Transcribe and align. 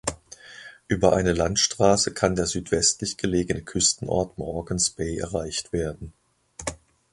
Über 0.87 1.13
eine 1.13 1.31
Landstraße 1.31 2.11
kann 2.15 2.35
der 2.35 2.47
südwestlich 2.47 3.17
gelegene 3.17 3.61
Küstenort 3.61 4.35
Morgan’s 4.39 4.89
Bay 4.89 5.19
erreicht 5.19 5.73
werden. 5.73 6.11